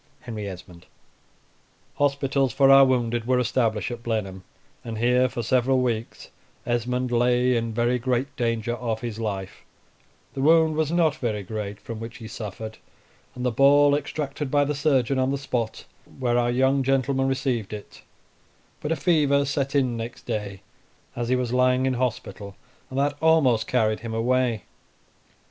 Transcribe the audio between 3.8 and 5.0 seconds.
at Blenheim, and